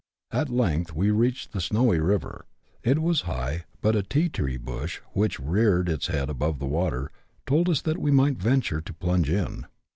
At 0.31 0.49
length 0.49 0.95
we 0.95 1.11
reached 1.11 1.51
the 1.51 1.61
Snowy 1.61 1.99
River. 1.99 2.47
It 2.83 3.03
was 3.03 3.21
high, 3.29 3.65
but 3.81 3.95
a" 3.95 4.01
tea 4.01 4.29
tree" 4.29 4.57
bush, 4.73 4.99
which 5.13 5.39
reared 5.39 5.87
its 5.87 6.07
head 6.07 6.27
above 6.27 6.57
the 6.57 6.65
water, 6.65 7.11
told 7.45 7.69
us 7.69 7.83
that 7.83 7.99
we 7.99 8.09
might 8.09 8.41
venture 8.41 8.81
to 8.81 8.93
plunge 8.93 9.29
in. 9.29 9.67